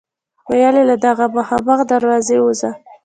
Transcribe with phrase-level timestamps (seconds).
[0.49, 2.69] ویل یې له دغه مخامخ دروازه ووځه.